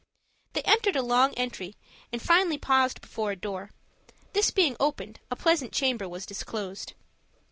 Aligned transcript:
They 0.53 0.63
entered 0.63 0.95
a 0.95 1.03
long 1.03 1.35
entry, 1.35 1.75
and 2.11 2.19
finally 2.19 2.57
paused 2.57 3.01
before 3.01 3.33
a 3.33 3.35
door. 3.35 3.69
This 4.33 4.49
being 4.49 4.75
opened 4.79 5.19
a 5.29 5.35
pleasant 5.35 5.73
chamber 5.73 6.09
was 6.09 6.25
disclosed. 6.25 6.93